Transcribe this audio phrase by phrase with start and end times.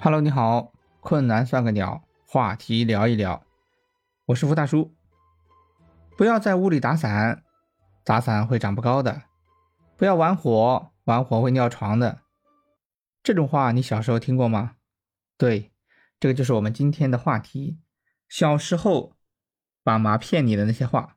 [0.00, 3.44] Hello，你好，困难算个鸟，话题聊一聊，
[4.26, 4.94] 我是福大叔。
[6.16, 7.44] 不要在屋里打伞，
[8.04, 9.22] 打伞会长不高的；
[9.96, 12.20] 不要玩火，玩火会尿床的。
[13.22, 14.76] 这种话你小时候听过吗？
[15.36, 15.72] 对，
[16.18, 17.78] 这个就是我们今天的话题。
[18.28, 19.14] 小时候
[19.82, 21.16] 爸妈骗你的那些话。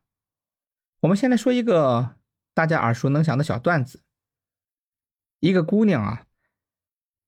[1.02, 2.16] 我们先来说一个
[2.54, 4.04] 大家耳熟能详的小段子。
[5.40, 6.26] 一个姑娘啊，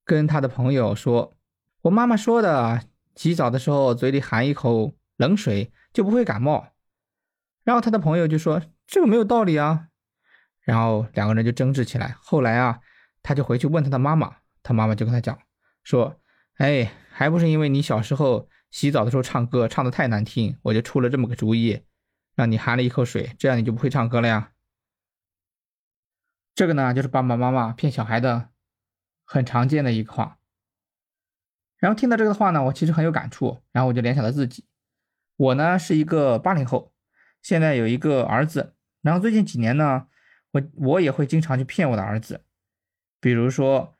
[0.05, 1.33] 跟他的朋友说
[1.81, 2.83] ：“我妈妈说的，
[3.15, 6.67] 洗澡的时候嘴里含一口冷水就不会感冒。”
[7.65, 9.87] 然后他的朋友就说：“这个没有道理啊。”
[10.61, 12.15] 然后两个人就争执起来。
[12.19, 12.79] 后来啊，
[13.23, 15.37] 他就回去问他的妈妈，他妈妈就跟他讲
[15.83, 16.21] 说
[16.57, 21.81] ：“哎，还不是因为你小时候洗澡的时候唱歌唱的太难听，我就出了这么个主意，
[22.35, 24.51] 让你含了一口水，这样你就不会唱歌了呀。”
[26.53, 28.49] 这个呢，就是爸爸妈妈骗小孩的
[29.25, 30.37] 很常见的一个话。
[31.77, 34.65] 然后听到这个话呢，我其实很有感触，然后我就联想到自己，
[35.35, 36.93] 我呢是一个八零后，
[37.41, 40.07] 现在有一个儿子，然后最近几年呢，
[40.51, 42.45] 我我也会经常去骗我的儿子，
[43.19, 43.95] 比如说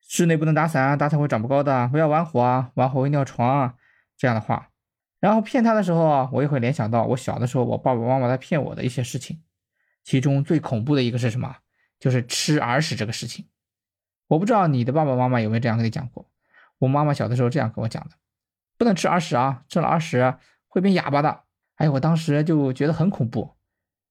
[0.00, 3.76] 室内不能打伞啊，打伞会长不高的，不要玩火啊，玩火会尿床啊
[4.16, 4.70] 这样的话。
[5.20, 9.42] 然后骗他的时候啊，我也会联想到我小的时候，我爸爸妈妈在骗我的一些事情。
[10.02, 11.56] 其中最恐怖的一个是什么？
[11.98, 13.46] 就是吃耳屎这个事情。
[14.26, 16.30] 我不知道你的爸爸妈妈有没有这样跟你讲过。
[16.78, 18.16] 我妈妈小的时候这样跟我讲的：
[18.76, 20.36] 不能吃耳屎啊，吃了耳屎
[20.68, 21.42] 会变哑巴的。
[21.76, 23.56] 哎，我当时就觉得很恐怖，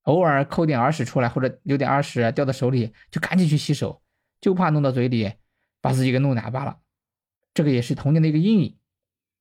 [0.03, 4.01] 偶尔抠点耳屎出来，或者有点耳屎掉到手里，就赶紧去洗手，
[4.41, 5.33] 就怕弄到嘴里
[5.81, 6.79] 把自己给弄哑巴了。
[7.53, 8.77] 这个也是童年的一个阴影。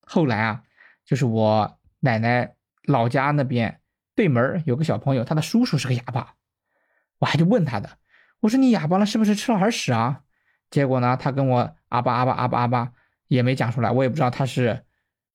[0.03, 0.63] 后来啊，
[1.05, 3.81] 就是我奶奶老家那边
[4.15, 6.35] 对门有个小朋友，他的叔叔是个哑巴。
[7.19, 7.99] 我还就问他的，
[8.41, 10.22] 我说你哑巴了是不是吃了耳屎啊？
[10.73, 12.93] 结果呢，他跟我阿巴阿巴阿巴阿巴
[13.29, 14.85] 也没讲出来，我也不知道他是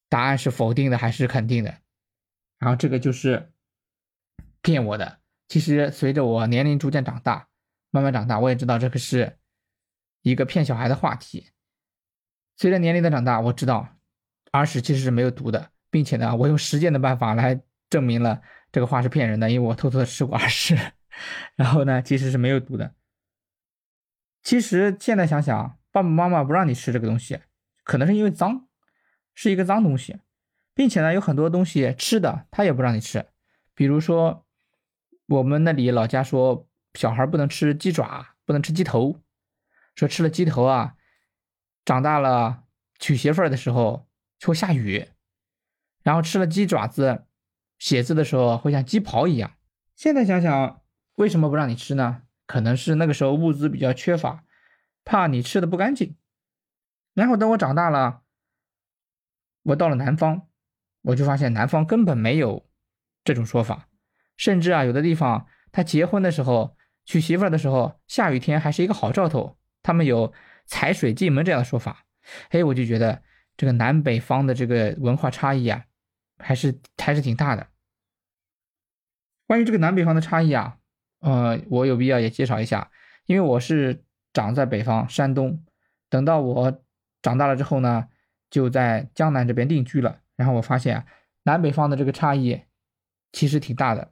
[0.10, 1.78] 答案是否定的还是肯定的。
[2.58, 3.54] 然后这个就是
[4.64, 5.20] 骗我的。
[5.48, 7.48] 其实随着我年龄逐渐长大，
[7.92, 9.38] 慢慢长大，我也知道这个是
[10.24, 11.52] 一个骗小孩的话题。
[12.58, 13.88] 随着年龄的长大，我知道
[14.54, 18.42] 耳屎其实是没有毒的，并且呢，我用实践的办法来证明了
[18.72, 20.76] 这个话是骗人的，因为我偷偷的吃过耳屎。
[21.56, 22.92] 然后呢，其实是没有毒的。
[24.48, 27.42] 其实现在想想，爸爸妈妈不让你吃这个东西，
[27.84, 28.70] 可能是因为脏，
[29.36, 30.22] 是一个脏东西，
[30.74, 33.26] 并且呢，有很多东西吃的他也不让你吃。
[33.74, 34.46] 比如说，
[35.26, 39.22] 我们那里老家说，小孩不能吃鸡爪，不能吃鸡头，
[39.96, 40.96] 说吃了鸡头啊，
[41.84, 42.64] 长大了
[43.00, 44.08] 娶媳妇儿的时候
[44.40, 45.10] 就会下雨，
[46.04, 47.26] 然后吃了鸡爪子，
[47.78, 49.58] 写字的时候会像鸡刨一样。
[49.94, 50.82] 现在想想。
[51.16, 52.22] 为什么不让你吃呢？
[52.48, 54.44] 可能是那个时候物资比较缺乏，
[55.04, 56.16] 怕你吃的不干净。
[57.14, 58.24] 然后等我长大了，
[59.64, 60.48] 我到了南方，
[61.02, 62.68] 我就发现南方根本没有
[63.24, 63.90] 这种说法，
[64.38, 70.34] 甚至啊，有的地方他结婚的时候娶媳妇的时候，下雨天还是一个好兆头，他们有
[70.66, 72.06] 踩水进门这样的说法。
[72.50, 73.24] 哎，我就觉得
[73.58, 75.86] 这个南北方的这个文化差异啊，
[76.38, 77.68] 还是还是挺大的。
[79.46, 80.77] 关于这个南北方的差异啊。
[81.20, 82.92] 呃，我有必要也介绍一下，
[83.26, 85.64] 因为我是长在北方山东，
[86.10, 86.84] 等到我
[87.22, 88.08] 长大了之后呢，
[88.50, 90.20] 就在江南这边定居了。
[90.36, 91.06] 然后我发现
[91.44, 92.62] 南北方的这个差异
[93.32, 94.12] 其实挺大的，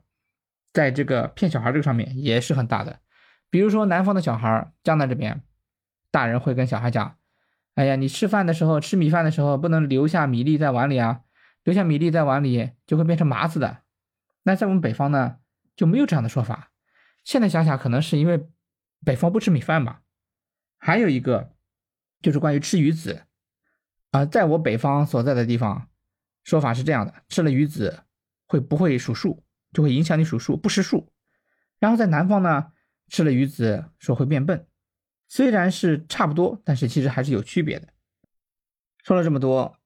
[0.72, 2.98] 在这个骗小孩这个上面也是很大的。
[3.48, 5.42] 比如说南方的小孩，江南这边
[6.10, 7.16] 大人会跟小孩讲
[7.76, 11.20] ：“哎呀，你吃饭的时候吃米饭的时候不能留下米粒在碗里啊，
[11.62, 13.78] 留下米粒在碗里就会变成麻子的。”
[14.42, 15.36] 那在我们北方呢
[15.76, 16.72] 就没有这样的说法。
[17.26, 18.48] 现在想想，可能是因为
[19.04, 20.00] 北方不吃米饭吧。
[20.78, 21.56] 还有一个
[22.22, 23.26] 就是关于吃鱼子
[24.12, 25.90] 啊，在我北方所在的地方，
[26.44, 28.04] 说法是这样的：吃了鱼子
[28.46, 29.42] 会不会数数，
[29.72, 31.12] 就会影响你数数，不识数。
[31.80, 32.70] 然后在南方呢，
[33.08, 34.68] 吃了鱼子说会变笨。
[35.26, 37.88] 虽然是差不多，但是其实还是有区别的。
[39.02, 39.76] 说了这么多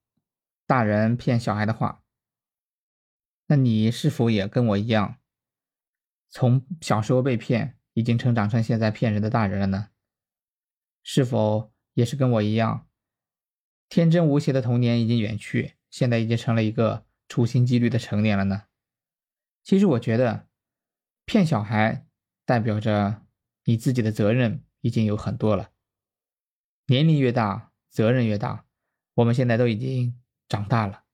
[0.67, 2.03] 大人骗小孩的话，
[3.47, 5.17] 那你是否也跟我一样？
[6.31, 9.91] 从小时候被骗，已经成长成现在骗人的大人了呢？
[11.03, 12.89] 是否也是跟我一样，
[13.89, 18.65] 天真无邪的童年已经远去，现在已经成了一个处心积虑的成年了呢？
[19.65, 20.49] 其实我觉得，
[21.25, 22.07] 骗小孩
[22.45, 23.27] 代表着
[23.65, 25.73] 你自己的责任已经有很多了。
[26.87, 28.67] 年龄越大，责任越大。
[29.15, 31.05] 我们现在都已经长大了。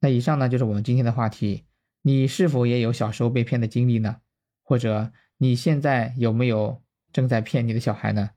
[0.00, 1.64] 那以上呢，就是我们今天的话题。
[2.06, 4.18] 你是否也有小时候被骗的经历呢？
[4.62, 6.80] 或者你现在有没有
[7.12, 8.30] 正在骗你的小孩呢？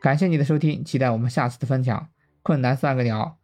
[0.00, 2.08] 感谢你的收听，期待我们下次的分享。
[2.42, 3.36] 困难算个鸟，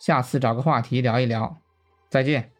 [0.00, 1.62] 下次找个话题聊一聊。
[2.10, 2.57] 再见。